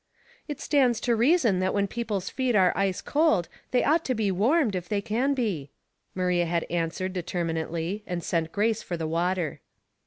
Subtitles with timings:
[0.47, 4.31] "It stands to reason that when people's feet are ice cold, they ought to be
[4.31, 5.69] warmed, if they can be,"
[6.15, 9.59] Maria had answered, determinately, and sent Grace for the water.